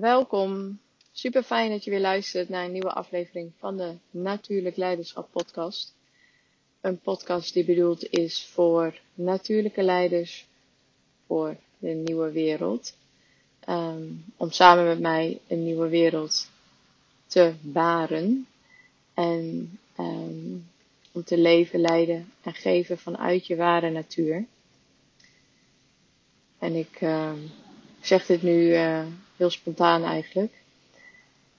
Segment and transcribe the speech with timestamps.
[0.00, 0.78] welkom.
[1.12, 5.94] Super fijn dat je weer luistert naar een nieuwe aflevering van de Natuurlijk Leiderschap Podcast.
[6.80, 10.46] Een podcast die bedoeld is voor natuurlijke leiders
[11.26, 12.94] voor de nieuwe wereld.
[13.60, 14.02] Ehm,
[14.36, 16.48] om samen met mij een nieuwe wereld
[17.26, 18.46] te baren.
[19.14, 20.54] En ehm,
[21.12, 24.44] om te leven, leiden en geven vanuit je ware natuur.
[26.58, 27.32] En ik uh,
[28.00, 29.06] zeg dit nu uh,
[29.36, 30.52] heel spontaan eigenlijk.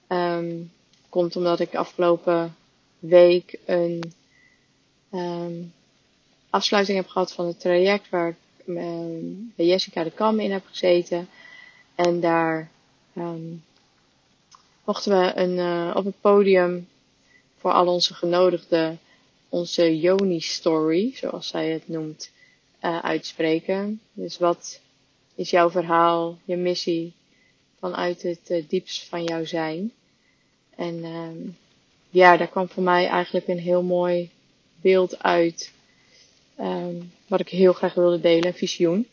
[0.08, 0.72] Um,
[1.08, 2.56] komt omdat ik afgelopen
[2.98, 4.12] week een
[5.12, 5.72] um,
[6.50, 8.36] afsluiting heb gehad van het traject waar ik
[8.66, 11.28] um, bij Jessica de Kam in heb gezeten.
[11.94, 12.70] En daar
[14.84, 16.88] mochten we een, uh, op het podium
[17.58, 18.98] voor al onze genodigden
[19.48, 22.30] onze Yoni story, zoals zij het noemt,
[22.82, 24.00] uh, uitspreken.
[24.12, 24.80] Dus wat
[25.34, 27.12] is jouw verhaal, je missie
[27.78, 29.92] vanuit het uh, diepst van jouw zijn?
[30.76, 31.52] En uh,
[32.10, 34.30] ja, daar kwam voor mij eigenlijk een heel mooi
[34.80, 35.72] beeld uit.
[36.60, 39.06] Um, wat ik heel graag wilde delen, een visioen.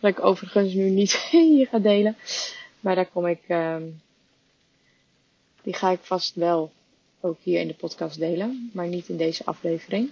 [0.00, 2.16] Wat ik overigens nu niet hier ga delen.
[2.80, 4.00] Maar daar kom ik, um,
[5.62, 6.72] die ga ik vast wel
[7.20, 10.10] ook hier in de podcast delen, maar niet in deze aflevering.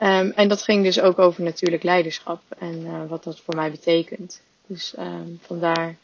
[0.00, 3.70] Um, en dat ging dus ook over natuurlijk leiderschap en uh, wat dat voor mij
[3.70, 4.40] betekent.
[4.66, 5.96] Dus um, vandaar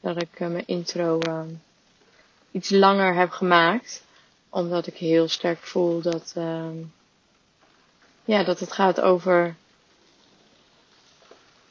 [0.00, 1.40] dat ik uh, mijn intro uh,
[2.50, 4.04] iets langer heb gemaakt,
[4.48, 6.32] omdat ik heel sterk voel dat,
[8.24, 9.54] ja, dat het gaat over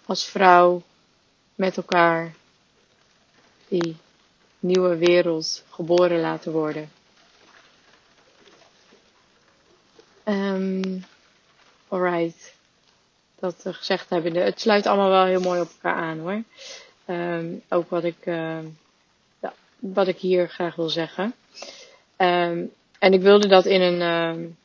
[0.05, 0.81] als vrouw
[1.55, 2.33] met elkaar
[3.67, 3.97] die
[4.59, 6.89] nieuwe wereld geboren laten worden.
[10.25, 11.03] Um,
[11.87, 12.55] alright.
[13.39, 14.35] Dat gezegd hebben.
[14.35, 16.43] Het sluit allemaal wel heel mooi op elkaar aan hoor.
[17.15, 18.57] Um, ook wat ik, uh,
[19.39, 21.33] ja, wat ik hier graag wil zeggen.
[22.17, 24.57] Um, en ik wilde dat in een.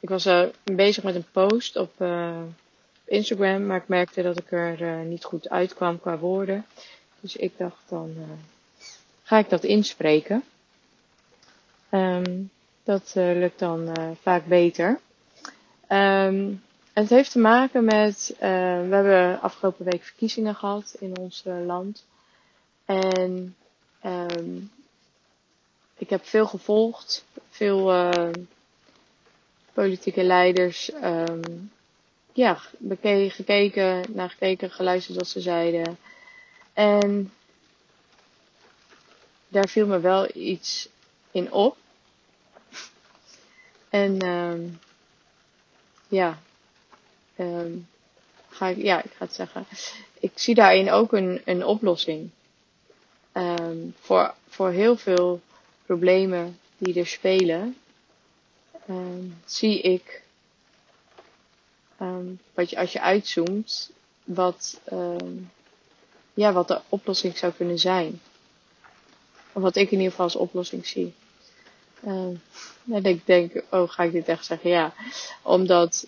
[0.00, 2.42] Ik was uh, bezig met een post op uh,
[3.04, 6.66] Instagram, maar ik merkte dat ik er uh, niet goed uitkwam qua woorden.
[7.20, 8.16] Dus ik dacht dan
[9.22, 10.44] ga ik dat inspreken.
[12.82, 15.00] Dat lukt dan vaak beter.
[15.88, 16.62] Um,
[16.94, 18.38] het heeft te maken met, uh,
[18.88, 22.04] we hebben afgelopen week verkiezingen gehad in ons land.
[22.84, 23.56] En
[24.04, 24.70] um,
[25.98, 28.30] ik heb veel gevolgd, veel uh,
[29.72, 31.70] politieke leiders, um,
[32.32, 32.58] ja,
[33.28, 35.98] gekeken, naar gekeken, geluisterd wat ze zeiden.
[36.72, 37.32] En
[39.48, 40.88] daar viel me wel iets
[41.30, 41.76] in op.
[43.88, 44.78] En um,
[46.08, 46.38] ja,
[47.38, 47.88] um,
[48.48, 49.66] ga ik, ja, ik ga het zeggen.
[50.20, 52.30] Ik zie daarin ook een, een oplossing.
[53.32, 55.40] Um, voor, voor heel veel
[55.86, 57.76] problemen die er spelen,
[58.88, 60.22] um, zie ik,
[62.54, 63.90] wat je, als je uitzoomt,
[64.24, 64.80] wat,
[66.34, 68.20] ja, wat de oplossing zou kunnen zijn.
[69.52, 71.14] Of wat ik in ieder geval als oplossing zie.
[72.04, 74.70] En ik denk, oh, ga ik dit echt zeggen?
[74.70, 74.94] Ja,
[75.42, 76.06] omdat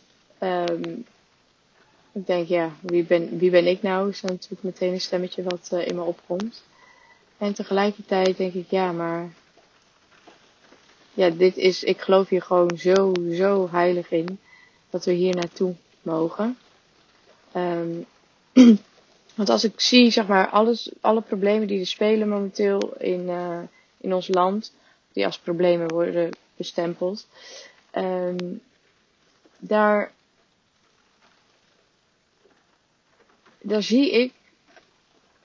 [2.17, 4.09] ik denk, ja, wie ben, wie ben ik nou?
[4.09, 6.63] Is dan natuurlijk meteen een stemmetje wat uh, in me opkomt.
[7.39, 9.33] En tegelijkertijd denk ik, ja, maar
[11.15, 14.39] ja, dit is, ik geloof hier gewoon zo, zo heilig in
[14.91, 16.59] dat we hier naartoe mogen.
[17.57, 18.07] Um,
[19.37, 23.59] want als ik zie, zeg maar, alles, alle problemen die er spelen momenteel in, uh,
[23.97, 24.73] in ons land,
[25.13, 27.27] die als problemen worden bestempeld.
[27.95, 28.61] Um,
[29.59, 30.13] daar,
[33.67, 34.33] daar zie ik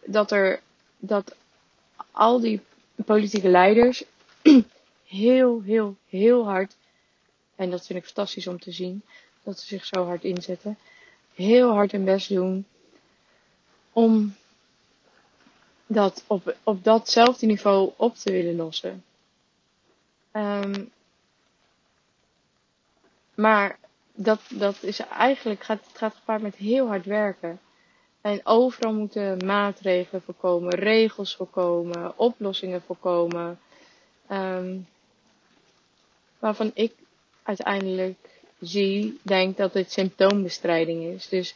[0.06, 0.62] dat er
[0.98, 1.36] dat
[2.12, 2.62] al die
[3.06, 4.04] politieke leiders
[5.06, 6.76] heel, heel, heel hard,
[7.56, 9.04] en dat vind ik fantastisch om te zien,
[9.44, 10.78] dat ze zich zo hard inzetten,
[11.34, 12.66] heel hard hun best doen
[13.94, 14.36] om
[15.88, 19.04] dat op, op datzelfde niveau op te willen lossen.
[20.34, 20.92] Um,
[23.36, 23.80] maar
[24.13, 27.60] dat, dat is eigenlijk, gaat, gaat gepaard met heel hard werken.
[28.21, 33.59] En overal moeten maatregelen voorkomen, regels voorkomen, oplossingen voorkomen.
[34.31, 34.88] Um,
[36.39, 36.94] waarvan ik
[37.44, 38.18] uiteindelijk
[38.59, 41.27] zie, denk dat het symptoombestrijding is.
[41.27, 41.56] Dus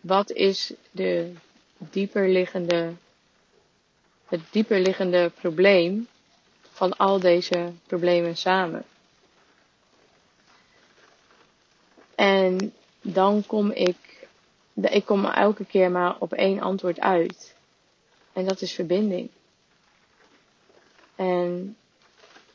[0.00, 1.32] wat is de
[1.78, 2.92] dieperliggende,
[4.26, 6.08] het dieperliggende probleem
[6.72, 8.84] van al deze problemen samen.
[12.14, 13.96] En dan kom ik,
[14.80, 17.54] ik kom elke keer maar op één antwoord uit.
[18.32, 19.30] En dat is verbinding.
[21.16, 21.76] En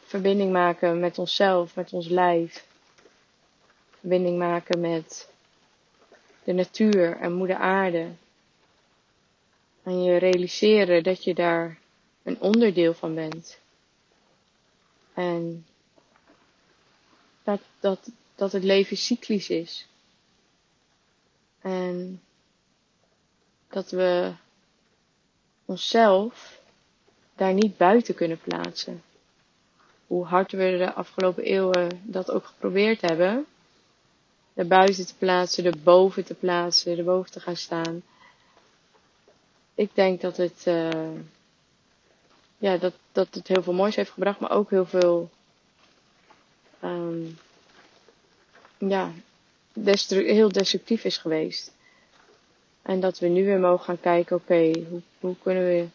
[0.03, 2.65] verbinding maken met onszelf, met ons lijf.
[3.99, 5.29] Verbinding maken met
[6.43, 8.07] de natuur en moeder aarde.
[9.83, 11.77] En je realiseren dat je daar
[12.23, 13.59] een onderdeel van bent.
[15.13, 15.65] En
[17.43, 19.87] dat, dat, dat het leven cyclisch is.
[21.63, 22.21] En
[23.69, 24.31] dat we
[25.65, 26.59] onszelf
[27.35, 29.03] daar niet buiten kunnen plaatsen.
[30.07, 33.45] Hoe hard we de afgelopen eeuwen dat ook geprobeerd hebben.
[34.53, 38.01] Er buiten te plaatsen, er boven te plaatsen, er boven te gaan staan.
[39.75, 41.11] Ik denk dat het, uh,
[42.57, 45.29] ja, dat, dat het heel veel moois heeft gebracht, maar ook heel veel,
[46.83, 47.37] um,
[48.77, 49.11] ja,
[50.07, 51.73] heel destructief is geweest.
[52.81, 55.87] En dat we nu weer mogen gaan kijken, oké, hoe, hoe kunnen we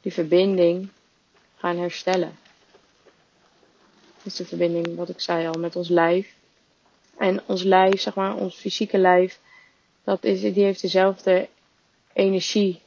[0.00, 0.88] die verbinding
[1.56, 2.32] gaan herstellen?
[4.22, 6.34] Dus de verbinding, wat ik zei al, met ons lijf.
[7.16, 9.38] En ons lijf, zeg maar, ons fysieke lijf,
[10.04, 11.48] dat is, die heeft dezelfde
[12.12, 12.80] energie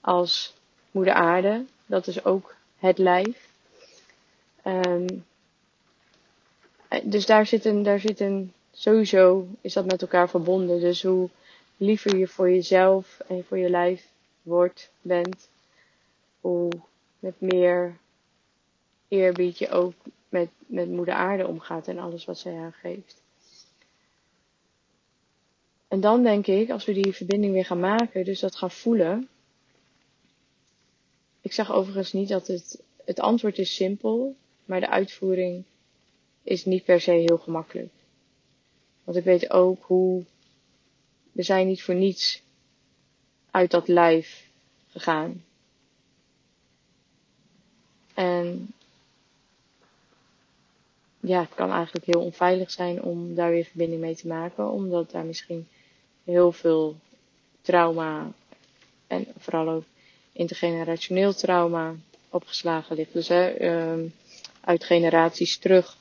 [0.00, 0.54] als
[0.90, 1.64] moeder aarde.
[1.86, 3.48] Dat is ook het lijf.
[4.64, 5.24] Um,
[7.02, 10.80] dus daar zit een, daar zit een, sowieso is dat met elkaar verbonden.
[10.80, 11.28] Dus hoe
[11.76, 14.06] liever je voor jezelf en voor je lijf
[14.42, 15.48] wordt, bent,
[16.40, 16.70] hoe
[17.18, 17.96] met meer
[19.08, 19.94] eerbied je ook
[20.28, 23.22] met, met moeder aarde omgaat en alles wat zij aangeeft.
[25.88, 29.28] En dan denk ik, als we die verbinding weer gaan maken, dus dat gaan voelen.
[31.40, 35.64] Ik zeg overigens niet dat het, het antwoord is simpel, maar de uitvoering
[36.42, 37.92] is niet per se heel gemakkelijk.
[39.04, 40.24] Want ik weet ook hoe
[41.32, 42.42] we zijn niet voor niets
[43.50, 44.46] uit dat lijf
[44.90, 45.44] gegaan.
[48.14, 48.74] En
[51.20, 55.10] ja, het kan eigenlijk heel onveilig zijn om daar weer verbinding mee te maken, omdat
[55.10, 55.68] daar misschien
[56.24, 56.96] heel veel
[57.60, 58.32] trauma
[59.06, 59.84] en vooral ook
[60.32, 61.94] intergenerationeel trauma
[62.30, 63.12] opgeslagen ligt.
[63.12, 64.14] Dus hè, um,
[64.60, 65.96] uit generaties terug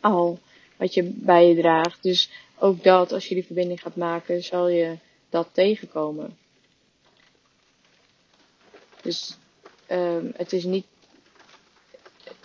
[0.00, 0.38] al
[0.76, 2.02] wat je bij je draagt.
[2.02, 6.36] Dus ook dat, als je die verbinding gaat maken, zal je dat tegenkomen.
[9.02, 9.36] Dus
[9.90, 10.86] um, het is niet,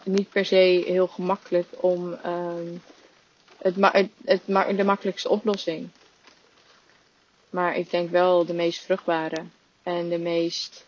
[0.03, 2.81] niet per se heel gemakkelijk om um,
[3.57, 5.89] het, het, het, de makkelijkste oplossing.
[7.49, 9.43] Maar ik denk wel de meest vruchtbare
[9.83, 10.85] en de meest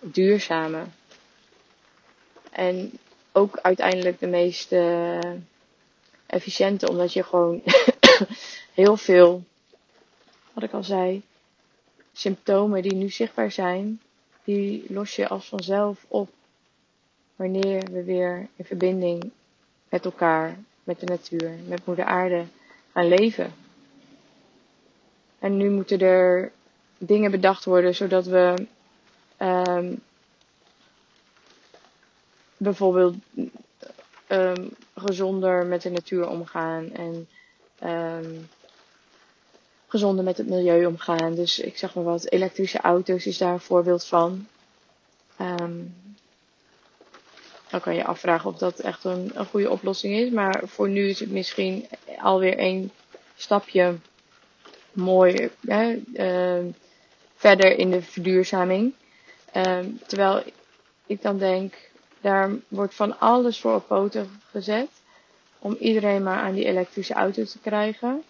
[0.00, 0.84] duurzame.
[2.50, 2.98] En
[3.32, 4.72] ook uiteindelijk de meest
[6.26, 7.62] efficiënte, omdat je gewoon
[8.80, 9.42] heel veel,
[10.52, 11.22] wat ik al zei,
[12.12, 14.00] symptomen die nu zichtbaar zijn,
[14.44, 16.30] die los je als vanzelf op
[17.36, 19.30] wanneer we weer in verbinding
[19.88, 22.44] met elkaar, met de natuur, met moeder aarde
[22.92, 23.52] gaan leven.
[25.38, 26.52] En nu moeten er
[26.98, 28.66] dingen bedacht worden zodat we
[29.38, 30.00] um,
[32.56, 33.14] bijvoorbeeld
[34.28, 37.28] um, gezonder met de natuur omgaan en
[37.84, 38.48] um,
[39.88, 41.34] gezonder met het milieu omgaan.
[41.34, 44.46] Dus ik zeg maar wat, elektrische auto's is daar een voorbeeld van.
[45.40, 45.94] Um,
[47.70, 50.30] dan kan je afvragen of dat echt een, een goede oplossing is.
[50.30, 51.86] Maar voor nu is het misschien
[52.20, 52.90] alweer een
[53.36, 53.96] stapje
[54.92, 56.72] mooi hè, uh,
[57.34, 58.94] verder in de verduurzaming.
[59.56, 60.42] Um, terwijl
[61.06, 61.74] ik dan denk,
[62.24, 64.88] daar wordt van alles voor op poten gezet.
[65.58, 68.22] Om iedereen maar aan die elektrische auto te krijgen.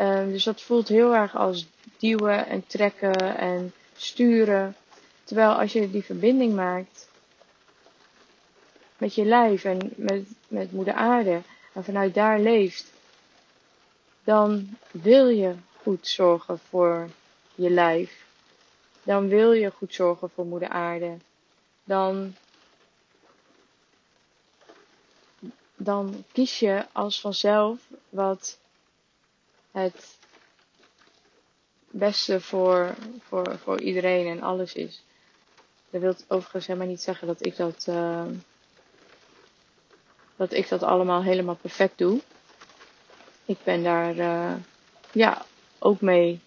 [0.00, 1.66] Um, dus dat voelt heel erg als
[1.98, 4.76] duwen en trekken en sturen.
[5.24, 7.08] Terwijl als je die verbinding maakt
[8.98, 11.40] met je lijf en met, met moeder aarde
[11.72, 12.92] en vanuit daar leeft,
[14.24, 17.08] dan wil je goed zorgen voor
[17.54, 18.24] je lijf.
[19.02, 21.16] Dan wil je goed zorgen voor moeder aarde.
[21.84, 22.34] Dan,
[25.76, 27.78] dan kies je als vanzelf
[28.08, 28.58] wat
[29.70, 30.18] het
[31.90, 35.02] beste voor, voor, voor iedereen en alles is.
[35.90, 38.24] Dat wil overigens helemaal niet zeggen dat ik dat, uh,
[40.36, 42.20] dat ik dat allemaal helemaal perfect doe.
[43.44, 44.54] Ik ben daar, uh,
[45.12, 45.46] ja,
[45.78, 46.40] ook mee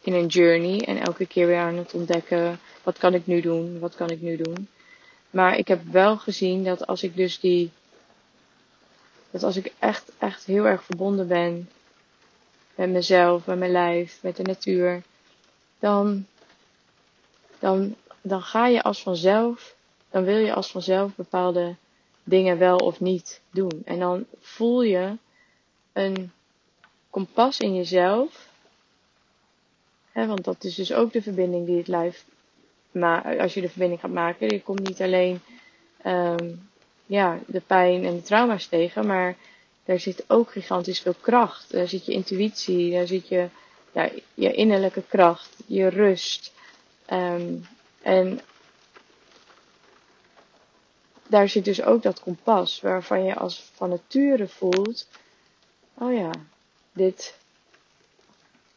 [0.00, 3.78] in een journey en elke keer weer aan het ontdekken, wat kan ik nu doen,
[3.78, 4.68] wat kan ik nu doen.
[5.30, 7.70] Maar ik heb wel gezien dat als ik dus die,
[9.34, 11.70] dat als ik echt, echt heel erg verbonden ben
[12.74, 15.02] met mezelf, met mijn lijf, met de natuur,
[15.78, 16.26] dan,
[17.58, 19.74] dan, dan ga je als vanzelf,
[20.10, 21.74] dan wil je als vanzelf bepaalde
[22.24, 23.82] dingen wel of niet doen.
[23.84, 25.16] En dan voel je
[25.92, 26.32] een
[27.10, 28.48] kompas in jezelf.
[30.12, 32.24] Hè, want dat is dus ook de verbinding die het lijf
[32.94, 35.40] maar als je de verbinding gaat maken, je komt niet alleen
[36.06, 36.68] um,
[37.06, 39.36] ja, de pijn en de trauma's tegen, maar
[39.84, 41.70] daar zit ook gigantisch veel kracht.
[41.72, 43.48] Daar zit je intuïtie, daar zit je,
[43.92, 46.52] ja, je innerlijke kracht, je rust.
[47.12, 47.66] Um,
[48.02, 48.40] en
[51.28, 55.08] daar zit dus ook dat kompas waarvan je als van nature voelt,
[55.98, 56.30] oh ja,
[56.92, 57.38] dit,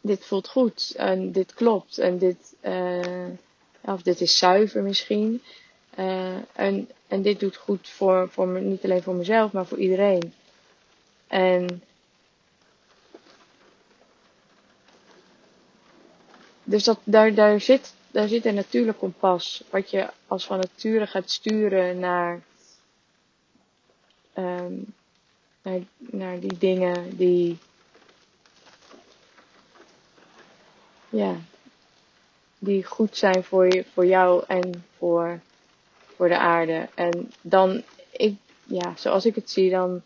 [0.02, 3.26] dit voelt goed en dit klopt en dit, uh,
[3.82, 5.42] of dit is zuiver misschien.
[6.00, 9.78] Uh, en, en dit doet goed voor, voor me, niet alleen voor mezelf, maar voor
[9.78, 10.34] iedereen.
[11.28, 11.84] En
[16.64, 19.64] dus dat, daar, daar, zit, daar zit een natuurlijk kompas.
[19.70, 22.42] Wat je als van nature gaat sturen naar,
[24.38, 24.94] um,
[25.62, 27.58] naar, naar die dingen die.
[31.10, 31.36] Ja,
[32.60, 35.40] die goed zijn voor, je, voor jou en voor,
[36.18, 36.88] voor de aarde.
[36.96, 40.02] En dan, ik, ja, zoals ik het zie, dan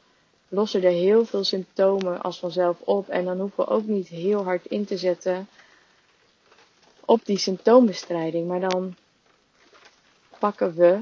[0.48, 3.10] lossen er heel veel symptomen als vanzelf op.
[3.10, 5.48] En dan hoeven we ook niet heel hard in te zetten
[7.06, 8.48] op die symptoombestrijding.
[8.48, 8.96] Maar dan
[10.40, 11.00] pakken we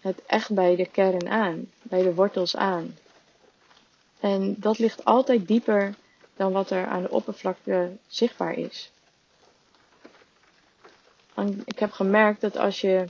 [0.00, 2.96] het echt bij de kern aan, bij de wortels aan.
[4.20, 5.94] En dat ligt altijd dieper
[6.36, 8.90] dan wat er aan de oppervlakte zichtbaar is
[11.64, 13.04] ik heb gemerkt dat als je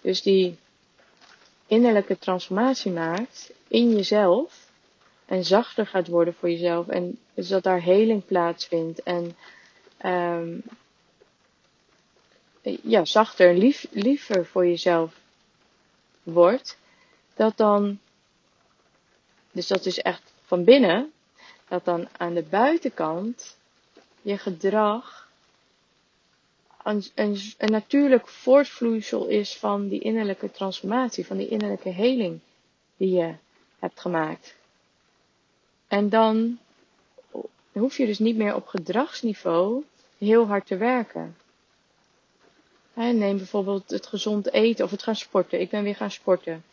[0.00, 0.58] dus die
[1.66, 4.70] innerlijke transformatie maakt in jezelf
[5.26, 9.36] en zachter gaat worden voor jezelf en dus dat daar heling plaatsvindt en
[10.04, 10.62] um,
[12.82, 15.14] ja, zachter en lief, liever voor jezelf
[16.22, 16.78] wordt,
[17.34, 17.98] dat dan,
[19.52, 21.12] dus dat is echt van binnen,
[21.68, 23.56] dat dan aan de buitenkant
[24.22, 25.25] je gedrag
[26.86, 32.40] een, een, natuurlijk voortvloeisel is van die innerlijke transformatie, van die innerlijke heling
[32.96, 33.34] die je
[33.78, 34.54] hebt gemaakt.
[35.88, 36.58] En dan
[37.72, 39.84] hoef je dus niet meer op gedragsniveau
[40.18, 41.36] heel hard te werken.
[42.94, 45.60] Neem bijvoorbeeld het gezond eten of het gaan sporten.
[45.60, 46.64] Ik ben weer gaan sporten.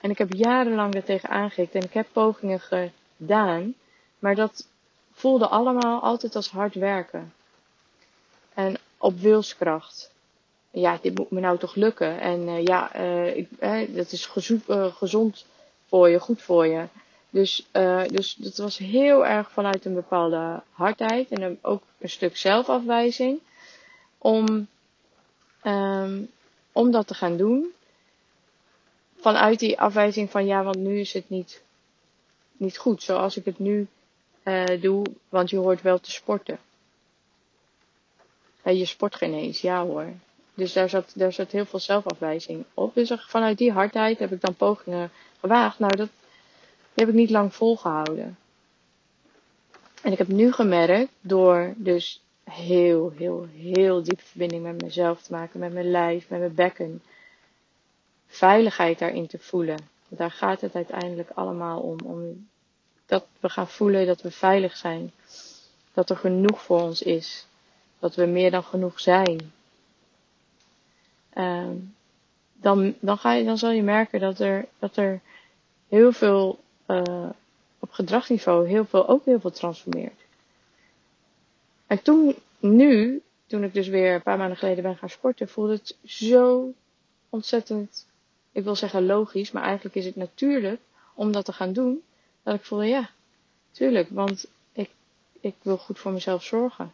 [0.00, 3.74] En ik heb jarenlang er tegen en ik heb pogingen gedaan.
[4.18, 4.68] Maar dat
[5.12, 7.32] voelde allemaal altijd als hard werken.
[8.54, 10.10] En op wilskracht.
[10.70, 12.20] Ja, dit moet me nou toch lukken.
[12.20, 14.30] En uh, ja, uh, ik, uh, dat is
[14.72, 15.46] gezond
[15.86, 16.84] voor je, goed voor je.
[17.30, 17.66] Dus,
[18.08, 23.38] dus dat was heel erg vanuit een bepaalde hardheid en ook een stuk zelfafwijzing.
[24.18, 24.66] Om,
[25.64, 26.30] um,
[26.72, 27.72] om dat te gaan doen.
[29.16, 31.62] Vanuit die afwijzing van ja, want nu is het niet,
[32.56, 33.86] niet goed zoals ik het nu
[34.80, 36.58] doe, want je hoort wel te sporten.
[38.64, 40.12] Je sport geen eens, ja hoor.
[40.54, 42.94] Dus daar zat, daar zat heel veel zelfafwijzing op.
[42.94, 45.78] Dus vanuit die hardheid heb ik dan pogingen gewaagd.
[45.78, 46.08] Nou, dat
[46.94, 48.38] heb ik niet lang volgehouden.
[50.02, 55.32] En ik heb nu gemerkt, door dus heel, heel, heel diepe verbinding met mezelf te
[55.32, 57.02] maken, met mijn lijf, met mijn bekken,
[58.26, 59.78] veiligheid daarin te voelen.
[60.08, 61.98] Daar gaat het uiteindelijk allemaal om.
[62.04, 62.48] om
[63.10, 65.12] dat we gaan voelen dat we veilig zijn.
[65.92, 67.46] Dat er genoeg voor ons is
[68.00, 69.52] dat we meer dan genoeg zijn.
[71.34, 71.70] Uh,
[72.52, 75.20] dan, dan, ga je, dan zal je merken dat er, dat er
[75.88, 77.28] heel veel uh,
[77.78, 80.20] op gedragsniveau heel veel, ook heel veel transformeert.
[81.86, 85.72] En toen, nu, toen ik dus weer een paar maanden geleden ben gaan sporten, voelde
[85.72, 86.72] het zo
[87.28, 88.06] ontzettend,
[88.52, 90.80] ik wil zeggen logisch, maar eigenlijk is het natuurlijk
[91.14, 92.02] om dat te gaan doen,
[92.42, 93.10] dat ik voelde, ja,
[93.70, 94.90] tuurlijk, want ik,
[95.40, 96.92] ik wil goed voor mezelf zorgen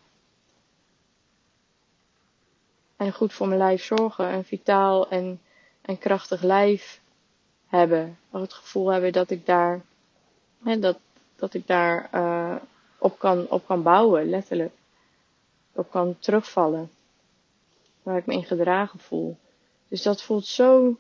[2.97, 4.33] en goed voor mijn lijf zorgen.
[4.33, 5.41] Een vitaal en,
[5.83, 7.01] en krachtig lijf
[7.67, 8.19] hebben.
[8.31, 9.81] Of het gevoel hebben dat ik daar,
[10.63, 10.99] hè, dat,
[11.37, 12.57] dat ik daar uh,
[12.99, 14.75] op, kan, op kan bouwen, letterlijk.
[15.73, 16.91] Op kan terugvallen.
[18.03, 19.37] Waar ik me in gedragen voel.
[19.89, 20.97] Dus dat voelt zo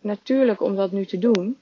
[0.00, 1.58] natuurlijk om dat nu te doen.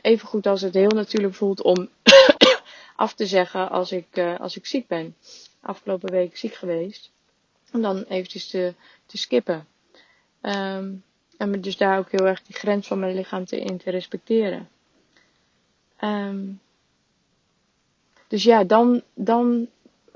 [0.00, 1.88] Even goed als het heel natuurlijk voelt om
[2.96, 5.16] af te zeggen als ik, uh, als ik ziek ben.
[5.60, 7.13] Afgelopen week ziek geweest.
[7.74, 8.74] Om dan eventjes te,
[9.06, 9.66] te skippen.
[10.42, 11.02] Um,
[11.36, 14.68] en dus daar ook heel erg die grens van mijn lichaam te, in te respecteren.
[16.00, 16.60] Um,
[18.28, 19.68] dus ja, dan, dan.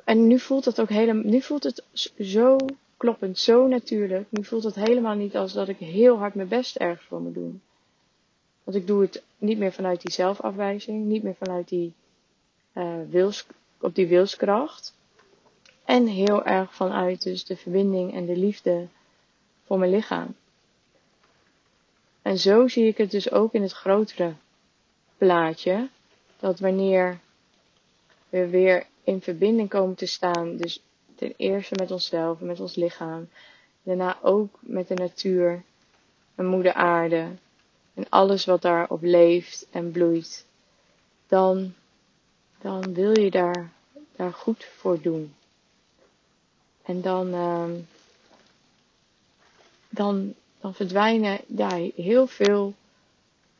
[0.05, 1.23] En nu voelt het ook helemaal.
[1.23, 1.85] Nu voelt het
[2.19, 2.57] zo
[2.97, 4.27] kloppend, zo natuurlijk.
[4.31, 7.35] Nu voelt het helemaal niet als dat ik heel hard mijn best ergens voor moet
[7.35, 7.63] doen.
[8.65, 11.93] Want ik doe het niet meer vanuit die zelfafwijzing, niet meer vanuit die
[12.75, 13.29] uh,
[13.81, 14.97] op die wilskracht.
[15.89, 18.87] En heel erg vanuit dus de verbinding en de liefde
[19.65, 20.35] voor mijn lichaam.
[22.23, 24.35] En zo zie ik het dus ook in het grotere
[25.17, 25.89] plaatje.
[26.39, 27.19] Dat wanneer
[28.29, 30.83] we weer in verbinding komen te staan, dus
[31.15, 33.29] ten eerste met onszelf, met ons lichaam,
[33.83, 35.63] daarna ook met de natuur,
[36.35, 37.29] en moeder aarde
[37.95, 40.47] en alles wat daarop leeft en bloeit,
[41.27, 41.75] dan,
[42.61, 43.73] dan wil je daar,
[44.17, 45.37] daar goed voor doen.
[46.89, 47.65] En dan, uh,
[49.89, 52.75] dan, dan verdwijnen ja, heel veel.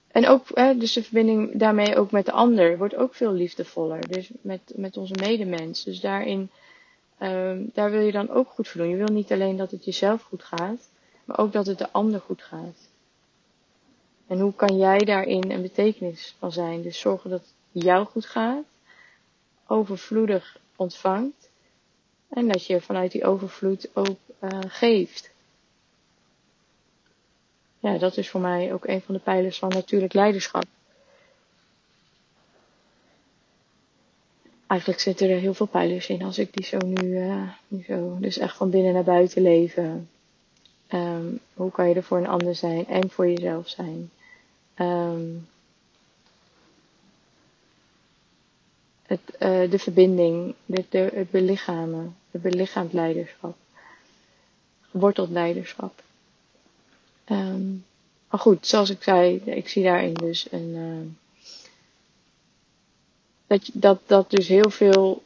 [0.09, 4.09] En ook, hè, dus de verbinding daarmee ook met de ander wordt ook veel liefdevoller.
[4.09, 5.85] Dus met, met onze medemens.
[5.85, 6.51] Dus daarin,
[7.23, 8.91] um, daar wil je dan ook goed voor doen.
[8.91, 10.89] Je wil niet alleen dat het jezelf goed gaat,
[11.25, 12.89] maar ook dat het de ander goed gaat.
[14.27, 16.83] En hoe kan jij daarin een betekenis van zijn?
[16.83, 18.65] Dus zorgen dat het jou goed gaat,
[19.67, 21.48] overvloedig ontvangt
[22.29, 25.31] en dat je vanuit die overvloed ook uh, geeft.
[27.79, 30.65] Ja, dat is voor mij ook een van de pijlers van natuurlijk leiderschap.
[34.67, 38.17] Eigenlijk zitten er heel veel pijlers in als ik die zo nu, uh, nu zo,
[38.21, 40.09] dus echt van binnen naar buiten leven.
[40.93, 44.11] Um, hoe kan je er voor een ander zijn en voor jezelf zijn?
[44.77, 45.49] Um,
[49.03, 53.57] het, uh, de verbinding, de, het belichamen, het belichaamd leiderschap,
[54.81, 56.03] geworteld leiderschap.
[57.31, 57.85] Um,
[58.31, 60.69] maar goed, zoals ik zei, ik zie daarin dus een.
[60.75, 61.07] Uh,
[63.47, 65.23] dat, dat, dat dus heel veel,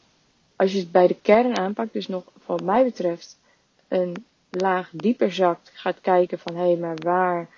[0.56, 3.38] als je het bij de kern aanpakt, dus nog wat mij betreft,
[3.88, 7.48] een laag dieper zakt, gaat kijken van hé, hey, maar waar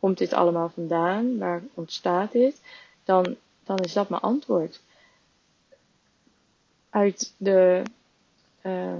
[0.00, 1.38] komt dit allemaal vandaan?
[1.38, 2.60] Waar ontstaat dit?
[3.04, 4.80] Dan, dan is dat mijn antwoord.
[6.90, 7.82] Uit de,
[8.62, 8.92] uh,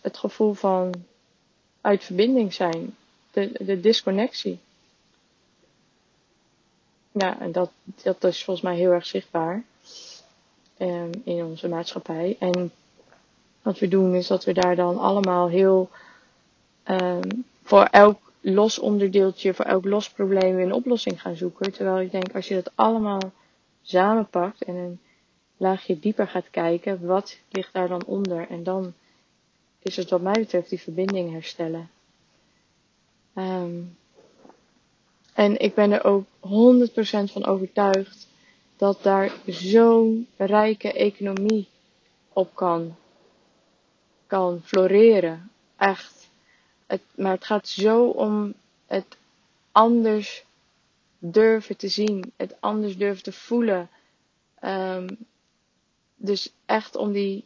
[0.00, 0.94] het gevoel van
[1.80, 2.96] uit verbinding zijn,
[3.30, 4.58] de, de disconnectie.
[7.12, 7.70] Ja, en dat,
[8.02, 9.64] dat is volgens mij heel erg zichtbaar
[10.78, 12.36] um, in onze maatschappij.
[12.38, 12.70] En
[13.62, 15.90] wat we doen is dat we daar dan allemaal heel
[16.84, 21.72] um, voor elk los onderdeeltje, voor elk los probleem een oplossing gaan zoeken.
[21.72, 23.32] Terwijl ik denk, als je dat allemaal
[23.82, 25.00] samenpakt en een
[25.56, 28.48] laagje dieper gaat kijken, wat ligt daar dan onder?
[28.48, 28.92] En dan
[29.86, 31.90] is het wat mij betreft die verbinding herstellen.
[33.34, 33.96] Um,
[35.32, 38.28] en ik ben er ook 100% van overtuigd
[38.76, 41.68] dat daar zo'n rijke economie
[42.32, 42.96] op kan,
[44.26, 45.50] kan floreren.
[45.76, 46.28] Echt.
[47.14, 48.54] Maar het gaat zo om
[48.86, 49.16] het
[49.72, 50.44] anders
[51.18, 53.88] durven te zien, het anders durven te voelen.
[54.64, 55.06] Um,
[56.16, 57.44] dus echt om die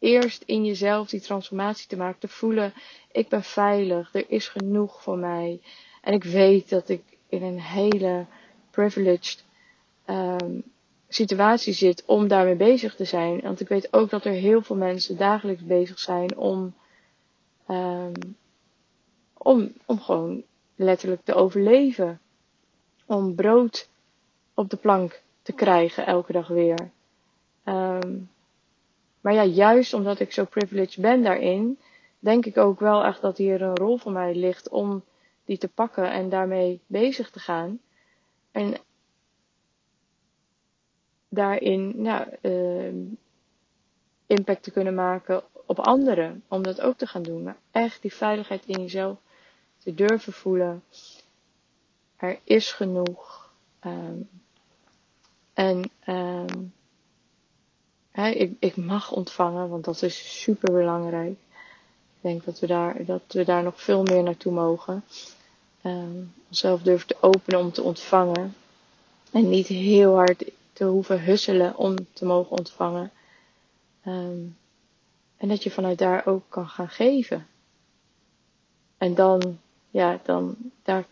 [0.00, 2.72] eerst in jezelf die transformatie te maken, te voelen,
[3.12, 5.60] ik ben veilig, er is genoeg voor mij.
[6.02, 8.26] En ik weet dat ik in een hele
[8.70, 9.44] privileged
[10.06, 10.62] um,
[11.08, 13.40] situatie zit om daarmee bezig te zijn.
[13.40, 16.74] Want ik weet ook dat er heel veel mensen dagelijks bezig zijn om,
[17.68, 18.36] um,
[19.38, 20.42] om, om gewoon
[20.76, 22.20] letterlijk te overleven.
[23.06, 23.88] Om brood
[24.54, 26.90] op de plank te krijgen elke dag weer.
[27.64, 28.30] Um,
[29.20, 31.78] maar ja, juist omdat ik zo privileged ben daarin,
[32.18, 35.04] denk ik ook wel echt dat hier een rol voor mij ligt om
[35.44, 37.80] die te pakken en daarmee bezig te gaan.
[38.52, 38.76] En
[41.28, 42.94] daarin ja, uh,
[44.26, 46.42] impact te kunnen maken op anderen.
[46.48, 47.42] Om dat ook te gaan doen.
[47.42, 49.18] Maar echt die veiligheid in jezelf
[49.78, 50.82] te durven voelen.
[52.16, 53.52] Er is genoeg.
[53.86, 54.28] Um,
[55.54, 56.72] en um,
[58.26, 61.30] ik, ik mag ontvangen, want dat is super belangrijk.
[61.30, 65.04] Ik denk dat we daar, dat we daar nog veel meer naartoe mogen
[65.84, 68.54] um, onszelf durven te openen om te ontvangen.
[69.32, 73.10] En niet heel hard te hoeven husselen om te mogen ontvangen.
[74.06, 74.56] Um,
[75.36, 77.46] en dat je vanuit daar ook kan gaan geven.
[78.98, 79.58] En dan,
[79.90, 81.06] ja, dan, daar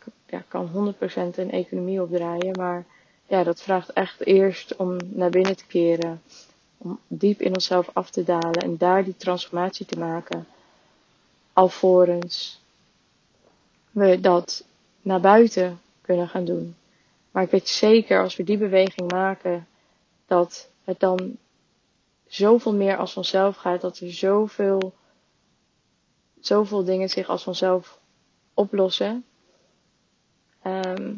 [0.49, 2.57] kan 100% een economie op draaien.
[2.59, 2.87] Maar
[3.27, 6.23] ja, dat vraagt echt eerst om naar binnen te keren.
[6.79, 10.47] Om diep in onszelf af te dalen en daar die transformatie te maken.
[11.53, 12.61] Alvorens
[13.91, 14.65] we dat
[15.03, 16.77] naar buiten kunnen gaan doen.
[17.31, 19.67] Maar ik weet zeker als we die beweging maken,
[20.27, 21.37] dat het dan
[22.27, 24.93] zoveel meer als vanzelf gaat, dat er zoveel
[26.41, 27.99] zoveel dingen zich als vanzelf
[28.55, 29.25] oplossen.
[30.63, 31.15] Ehm,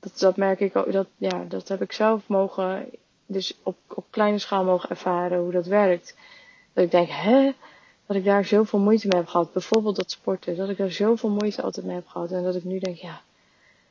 [0.00, 2.90] dat, dat merk ik ook, dat, ja, dat heb ik zelf mogen,
[3.32, 6.16] dus op, op kleine schaal mogen ervaren hoe dat werkt.
[6.72, 7.52] Dat ik denk, hè,
[8.06, 9.52] dat ik daar zoveel moeite mee heb gehad.
[9.52, 12.30] Bijvoorbeeld dat sporten, dat ik daar zoveel moeite altijd mee heb gehad.
[12.30, 13.20] En dat ik nu denk, ja,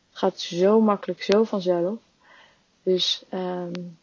[0.10, 1.97] het gaat zo makkelijk, zo vanzelf.
[2.84, 3.97] Dus, um,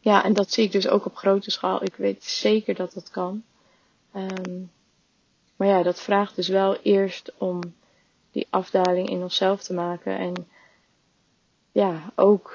[0.00, 1.84] ja, en dat zie ik dus ook op grote schaal.
[1.84, 3.42] Ik weet zeker dat dat kan.
[4.16, 4.70] Um,
[5.56, 7.60] maar ja, dat vraagt dus wel eerst om
[8.32, 10.18] die afdaling in onszelf te maken.
[10.18, 10.48] En
[11.72, 12.54] ja, ook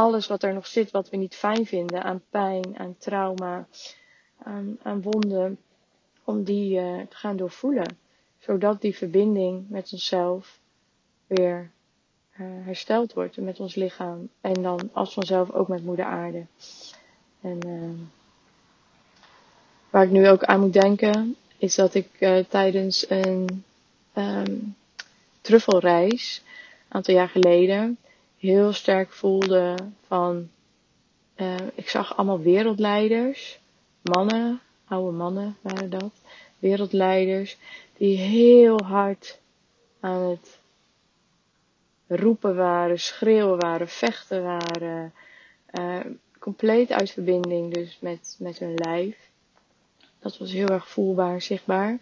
[0.00, 3.66] alles wat er nog zit, wat we niet fijn vinden aan pijn, aan trauma,
[4.42, 5.58] aan, aan wonden,
[6.24, 7.98] om die uh, te gaan doorvoelen.
[8.38, 10.58] Zodat die verbinding met onszelf
[11.26, 11.70] weer
[12.40, 14.28] uh, hersteld wordt met ons lichaam.
[14.40, 16.46] En dan als vanzelf ook met moeder aarde.
[17.40, 18.06] En uh,
[19.90, 22.08] waar ik nu ook aan moet denken, is dat ik
[22.48, 23.64] tijdens een
[24.16, 24.74] um,
[25.40, 26.42] truffelreis,
[26.88, 27.98] een aantal jaar geleden,
[28.40, 29.74] heel sterk voelde
[30.06, 30.50] van,
[31.36, 33.60] uh, ik zag allemaal wereldleiders,
[34.02, 36.12] mannen, oude mannen waren dat,
[36.58, 37.56] wereldleiders,
[37.96, 39.40] die heel hard
[40.00, 40.58] aan het
[42.06, 45.12] roepen waren, schreeuwen waren, vechten waren,
[45.72, 46.00] uh,
[46.38, 49.16] compleet uit verbinding dus met, met hun lijf.
[50.18, 51.98] Dat was heel erg voelbaar, zichtbaar.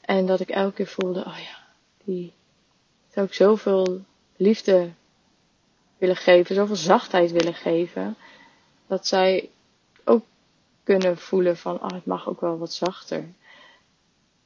[0.00, 1.58] En dat ik elke keer voelde, oh ja,
[2.04, 2.32] die
[3.12, 4.00] zou ik zoveel
[4.36, 4.90] liefde
[6.00, 8.16] willen geven, zoveel zachtheid willen geven.
[8.86, 9.50] Dat zij
[10.04, 10.24] ook
[10.82, 13.24] kunnen voelen van, oh, het mag ook wel wat zachter.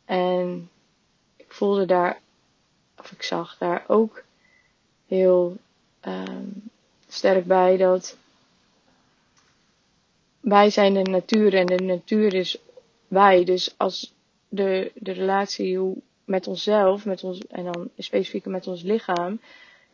[0.05, 0.71] En
[1.37, 2.21] ik voelde daar,
[2.99, 4.23] of ik zag daar ook
[5.07, 5.57] heel
[6.07, 6.63] um,
[7.09, 8.17] sterk bij dat
[10.41, 12.59] wij zijn de natuur en de natuur is
[13.09, 13.45] wij.
[13.45, 14.13] Dus als
[14.49, 19.41] de, de relatie met onszelf, met ons, en dan specifiek met ons lichaam,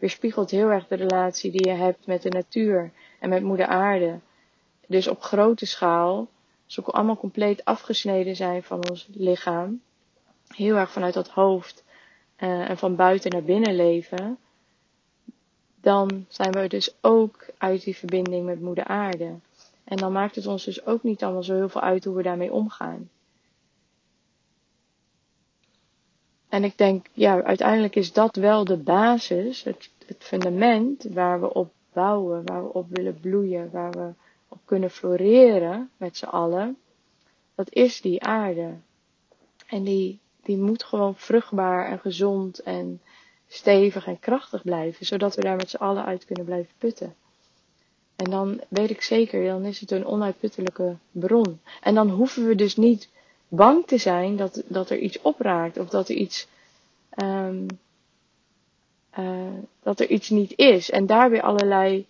[0.01, 4.19] weerspiegelt heel erg de relatie die je hebt met de natuur en met moeder aarde.
[4.87, 6.29] Dus op grote schaal,
[6.67, 9.81] als we allemaal compleet afgesneden zijn van ons lichaam,
[10.49, 11.85] heel erg vanuit dat hoofd
[12.39, 14.39] uh, en van buiten naar binnen leven,
[15.81, 19.35] dan zijn we dus ook uit die verbinding met moeder aarde.
[19.85, 22.23] En dan maakt het ons dus ook niet allemaal zo heel veel uit hoe we
[22.23, 23.11] daarmee omgaan.
[26.51, 31.53] En ik denk, ja, uiteindelijk is dat wel de basis, het, het fundament waar we
[31.55, 34.13] op bouwen, waar we op willen bloeien, waar we
[34.49, 36.77] op kunnen floreren met z'n allen.
[37.55, 38.75] Dat is die aarde.
[39.67, 43.01] En die, die moet gewoon vruchtbaar en gezond en
[43.49, 47.15] stevig en krachtig blijven, zodat we daar met z'n allen uit kunnen blijven putten.
[48.17, 51.61] En dan weet ik zeker, dan is het een onuitputtelijke bron.
[51.81, 53.09] En dan hoeven we dus niet
[53.51, 56.49] bang te zijn dat, dat er iets opraakt of dat er iets,
[57.23, 57.67] um,
[59.19, 60.91] uh, dat er iets niet is.
[60.91, 62.07] En daar weer allerlei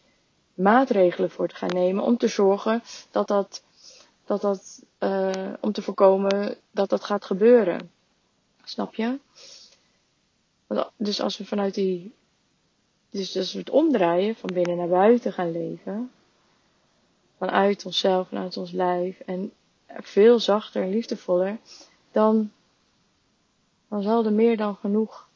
[0.55, 3.63] maatregelen voor te gaan nemen om te zorgen dat dat,
[4.25, 7.91] dat, dat uh, om te voorkomen dat dat gaat gebeuren.
[8.65, 9.19] Snap je?
[10.97, 12.15] Dus als we vanuit die
[13.11, 16.11] dus als we het omdraaien, van binnen naar buiten gaan leven,
[17.39, 19.53] vanuit onszelf, vanuit ons lijf, en
[19.97, 21.59] veel zachter en liefdevoller,
[22.13, 22.53] dan,
[23.89, 25.29] dan zal er meer dan genoeg,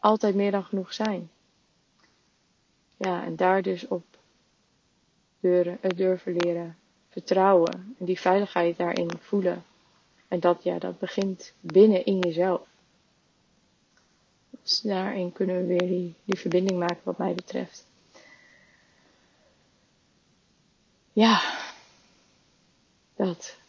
[0.00, 1.30] altijd meer dan genoeg zijn.
[2.96, 4.04] Ja, en daar dus op
[5.40, 6.76] durven, eh, durven leren
[7.08, 9.64] vertrouwen en die veiligheid daarin voelen.
[10.28, 12.66] En dat, ja, dat begint binnen in jezelf.
[14.62, 17.86] Dus daarin kunnen we weer die, die verbinding maken wat mij betreft.
[21.12, 21.40] Ja,
[23.16, 23.60] dat.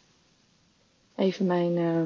[1.14, 2.02] Even mijn uh,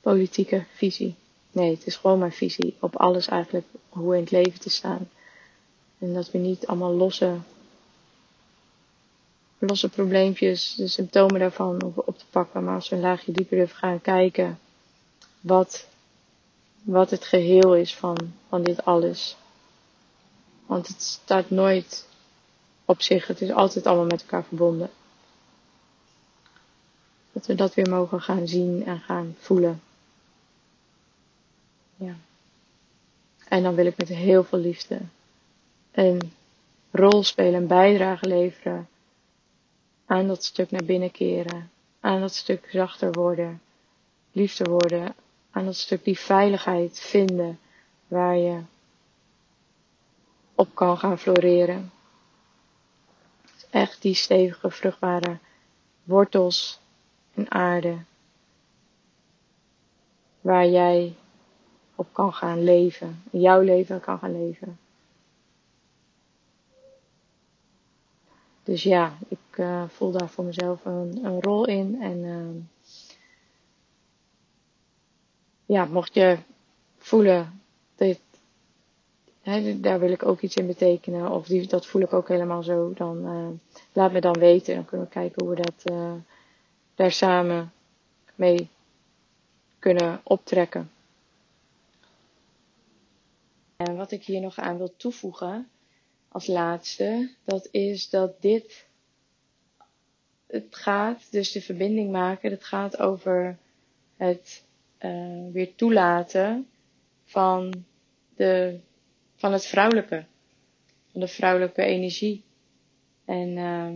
[0.00, 1.14] politieke visie.
[1.52, 5.08] Nee, het is gewoon mijn visie op alles eigenlijk, hoe in het leven te staan.
[5.98, 7.36] En dat we niet allemaal losse,
[9.58, 12.64] losse probleempjes, de symptomen daarvan op, op te pakken.
[12.64, 14.58] Maar als we een laagje dieper durven gaan kijken,
[15.40, 15.86] wat
[16.86, 18.16] wat het geheel is van,
[18.48, 19.36] van dit alles.
[20.66, 22.06] Want het staat nooit
[22.84, 24.90] op zich, het is altijd allemaal met elkaar verbonden.
[27.36, 29.82] Dat we dat weer mogen gaan zien en gaan voelen.
[31.96, 32.14] Ja.
[33.48, 35.00] En dan wil ik met heel veel liefde
[35.92, 36.32] een
[36.90, 38.88] rol spelen, een bijdrage leveren
[40.06, 41.70] aan dat stuk naar binnen keren,
[42.00, 43.60] aan dat stuk zachter worden,
[44.32, 45.14] liefder worden,
[45.50, 47.58] aan dat stuk die veiligheid vinden
[48.08, 48.60] waar je
[50.54, 51.92] op kan gaan floreren.
[53.70, 55.38] Echt die stevige, vruchtbare
[56.02, 56.84] wortels
[57.36, 57.96] en aarde
[60.40, 61.14] waar jij
[61.94, 64.78] op kan gaan leven, jouw leven kan gaan leven.
[68.62, 72.02] Dus ja, ik uh, voel daar voor mezelf een, een rol in.
[72.02, 72.62] En uh,
[75.66, 76.38] ja, mocht je
[76.98, 77.60] voelen
[77.96, 78.18] dat
[79.42, 82.62] hè, daar wil ik ook iets in betekenen, of die, dat voel ik ook helemaal
[82.62, 83.48] zo, dan uh,
[83.92, 84.74] laat me dan weten.
[84.74, 85.92] Dan kunnen we kijken hoe we dat
[86.96, 87.72] daar samen
[88.34, 88.68] mee
[89.78, 90.90] kunnen optrekken.
[93.76, 95.68] En wat ik hier nog aan wil toevoegen
[96.28, 98.86] als laatste, dat is dat dit,
[100.46, 103.58] het gaat, dus de verbinding maken, het gaat over
[104.16, 104.64] het
[105.00, 106.68] uh, weer toelaten
[107.24, 107.84] van,
[108.36, 108.78] de,
[109.34, 110.24] van het vrouwelijke,
[111.12, 112.44] van de vrouwelijke energie.
[113.24, 113.92] En uh,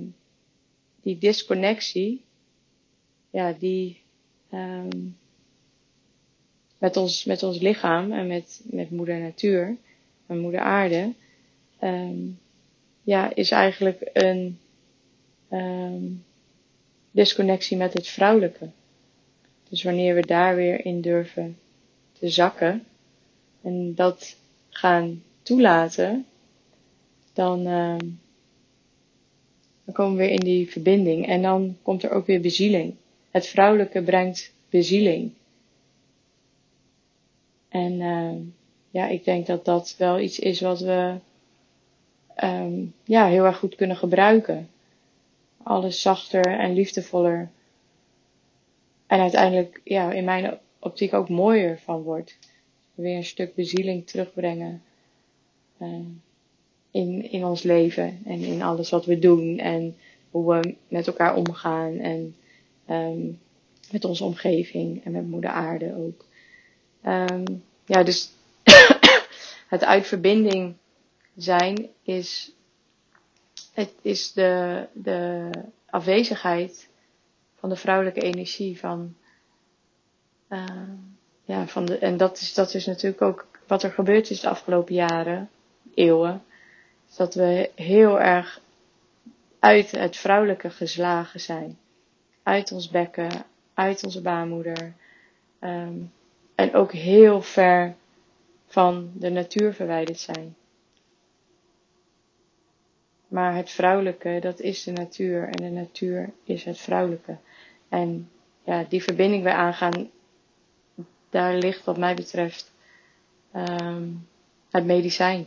[1.03, 2.25] die disconnectie,
[3.31, 4.01] ja, die
[4.53, 5.17] um,
[6.79, 9.77] met, ons, met ons lichaam en met, met moeder natuur
[10.27, 11.13] en moeder aarde,
[11.83, 12.39] um,
[13.03, 14.59] ja, is eigenlijk een
[15.51, 16.25] um,
[17.11, 18.69] disconnectie met het vrouwelijke.
[19.69, 21.59] Dus wanneer we daar weer in durven
[22.13, 22.85] te zakken
[23.63, 24.37] en dat
[24.69, 26.27] gaan toelaten,
[27.33, 28.21] dan, um,
[29.85, 32.95] dan komen we weer in die verbinding en dan komt er ook weer bezieling.
[33.31, 35.33] Het vrouwelijke brengt bezieling.
[37.69, 38.37] En uh,
[38.91, 41.15] ja, ik denk dat dat wel iets is wat we
[42.45, 44.69] um, ja, heel erg goed kunnen gebruiken.
[45.63, 47.51] Alles zachter en liefdevoller.
[49.07, 52.39] En uiteindelijk, ja, in mijn optiek ook mooier van wordt.
[52.95, 54.83] Weer een stuk bezieling terugbrengen.
[55.79, 55.97] Uh,
[56.91, 59.97] in, in ons leven en in alles wat we doen en
[60.31, 62.35] hoe we met elkaar omgaan en
[62.91, 63.41] um,
[63.91, 66.25] met onze omgeving en met moeder aarde ook.
[67.07, 68.31] Um, ja, dus
[69.69, 70.77] het uit verbinding
[71.37, 72.53] zijn is,
[73.73, 75.51] het is de, de
[75.91, 76.89] afwezigheid
[77.55, 79.15] van de vrouwelijke energie van,
[80.49, 80.65] uh,
[81.45, 84.49] ja, van de, en dat is, dat is natuurlijk ook wat er gebeurd is de
[84.49, 85.51] afgelopen jaren,
[85.95, 86.43] eeuwen,
[87.17, 88.61] dat we heel erg
[89.59, 91.79] uit het vrouwelijke geslagen zijn.
[92.43, 94.93] Uit ons bekken, uit onze baarmoeder.
[95.61, 96.13] Um,
[96.55, 97.95] en ook heel ver
[98.67, 100.57] van de natuur verwijderd zijn.
[103.29, 107.37] Maar het vrouwelijke, dat is de natuur en de natuur is het vrouwelijke.
[107.89, 108.31] En
[108.65, 110.11] ja, die verbinding weer aangaan,
[111.31, 112.73] daar ligt wat mij betreft
[113.57, 114.29] um,
[114.71, 115.47] het medicijn.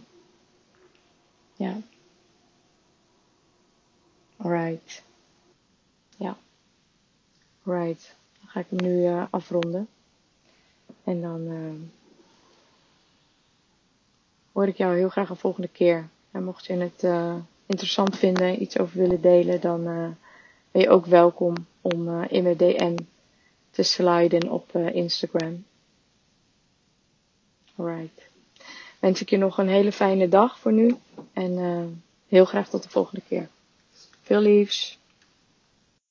[1.55, 1.77] Ja.
[4.37, 5.03] Alright.
[7.63, 7.71] Ja.
[7.71, 8.15] Alright.
[8.39, 9.87] Dan ga ik hem nu uh, afronden.
[11.03, 11.73] En dan uh,
[14.51, 16.09] hoor ik jou heel graag een volgende keer.
[16.31, 19.83] En mocht je het uh, interessant vinden, iets over willen delen, dan
[20.71, 22.97] ben je ook welkom om in mijn DM
[23.71, 25.65] te sliden op Instagram.
[27.75, 28.27] Alright.
[28.99, 30.95] Wens ik je nog een hele fijne dag voor nu.
[31.33, 33.49] En heel graag tot de volgende keer.
[34.21, 34.99] Veel liefs.